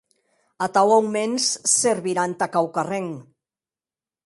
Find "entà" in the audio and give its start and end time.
2.31-2.51